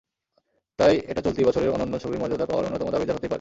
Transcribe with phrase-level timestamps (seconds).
[0.79, 3.29] তাই এটা চলতি বছরের অনন্য ছবির মর্যাদা পাওয়ার অন্যতম দাবিদার হতেই পারে।